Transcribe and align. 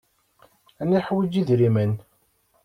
Ad 0.81 0.87
neḥwiǧ 0.91 1.33
idrimen. 1.41 1.91